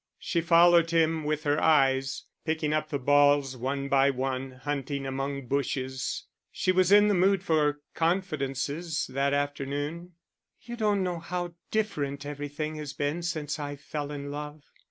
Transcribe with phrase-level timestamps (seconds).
[0.17, 5.45] She followed him with her eyes, picking up the balls one by one, hunting among
[5.45, 10.13] bushes: she was in the mood for confidences that afternoon.
[10.59, 14.63] "You don't know how different everything has been since I fell in love.